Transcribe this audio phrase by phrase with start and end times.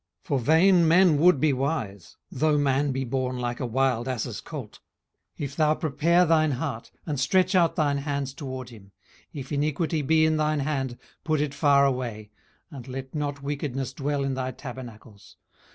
[0.23, 4.41] 18:011:012 For vain men would be wise, though man be born like a wild ass's
[4.41, 4.79] colt.
[5.37, 8.91] 18:011:013 If thou prepare thine heart, and stretch out thine hands toward him; 18:011:014
[9.41, 12.31] If iniquity be in thine hand, put it far away,
[12.71, 15.37] and let not wickedness dwell in thy tabernacles.